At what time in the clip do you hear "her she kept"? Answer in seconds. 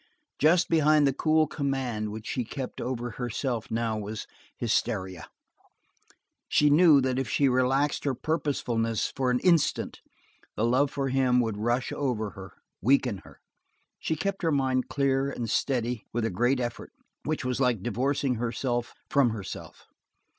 13.19-14.41